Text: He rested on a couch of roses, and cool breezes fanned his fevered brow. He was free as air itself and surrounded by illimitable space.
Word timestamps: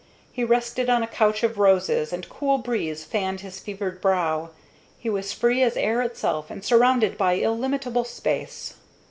He 0.31 0.43
rested 0.43 0.89
on 0.89 1.03
a 1.03 1.07
couch 1.07 1.43
of 1.43 1.59
roses, 1.59 2.11
and 2.11 2.27
cool 2.27 2.57
breezes 2.57 3.05
fanned 3.05 3.41
his 3.41 3.59
fevered 3.59 4.01
brow. 4.01 4.49
He 4.97 5.11
was 5.11 5.31
free 5.31 5.61
as 5.61 5.77
air 5.77 6.01
itself 6.01 6.49
and 6.49 6.65
surrounded 6.65 7.19
by 7.19 7.33
illimitable 7.37 8.05
space. 8.05 8.73